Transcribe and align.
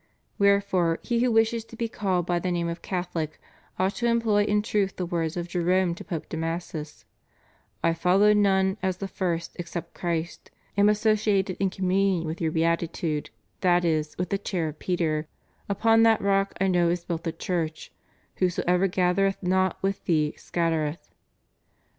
Wherefore 0.39 0.97
he 1.03 1.19
who 1.19 1.31
wishes 1.31 1.63
to 1.65 1.75
be 1.75 1.87
called 1.87 2.25
by 2.25 2.39
the 2.39 2.49
name 2.51 2.67
of 2.67 2.81
Catholic 2.81 3.39
ought 3.77 3.93
to 3.97 4.07
employ 4.07 4.45
in 4.45 4.63
truth 4.63 4.95
the 4.95 5.05
words 5.05 5.37
of 5.37 5.47
Jerome 5.47 5.93
to 5.93 6.03
Pope 6.03 6.27
Damasus, 6.27 7.05
"I 7.83 7.93
following 7.93 8.41
none 8.41 8.77
as 8.81 8.97
the 8.97 9.07
first 9.07 9.55
except 9.59 9.93
Christ 9.93 10.49
am 10.75 10.89
associated 10.89 11.55
in 11.59 11.69
communion 11.69 12.25
with 12.25 12.41
your 12.41 12.51
Beatitude, 12.51 13.29
that 13.59 13.85
is, 13.85 14.17
with 14.17 14.29
the 14.31 14.39
Chair 14.39 14.69
of 14.69 14.79
Peter; 14.79 15.27
upon 15.69 16.01
that 16.01 16.19
Rock 16.19 16.53
I 16.59 16.65
know 16.65 16.89
is 16.89 17.05
built 17.05 17.23
the 17.23 17.31
Church; 17.31 17.91
whoever 18.37 18.87
gathereth 18.87 19.43
not 19.43 19.77
with 19.83 20.03
thee 20.05 20.33
scattereth." 20.35 21.09